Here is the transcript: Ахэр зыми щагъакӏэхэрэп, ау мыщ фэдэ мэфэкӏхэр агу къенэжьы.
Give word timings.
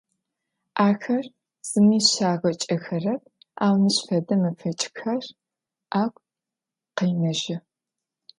Ахэр 0.87 1.25
зыми 1.69 1.99
щагъакӏэхэрэп, 2.09 3.23
ау 3.63 3.75
мыщ 3.81 3.97
фэдэ 4.07 4.35
мэфэкӏхэр 4.41 5.23
агу 6.01 6.23
къенэжьы. 6.95 7.55